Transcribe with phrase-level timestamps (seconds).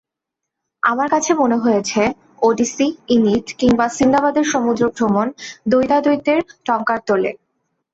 [0.83, 2.01] আমার কাছে মনে হয়েছে,
[2.41, 5.27] ওডিসি, ইনিড কিংবা সিন্দাবাদের সমুদ্রভ্রমণ
[5.71, 7.31] দ্বৈতাদ্বৈতের টঙ্কার তোলে।